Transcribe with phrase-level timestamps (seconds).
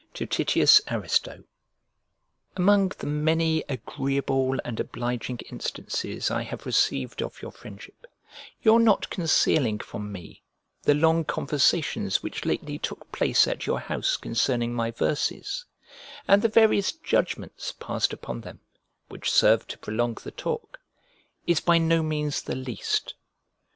[0.03, 1.43] L To TITIUS ARISTO
[2.55, 8.07] AMONG the many agreeable and obliging instances I have received of your friendship,
[8.63, 10.41] your not concealing from me
[10.81, 15.65] the long conversations which lately took place at your house concerning my verses,
[16.27, 18.59] and the various judgments passed upon them
[19.07, 20.79] (which served to prolong the talk,)
[21.45, 23.13] is by no means the least.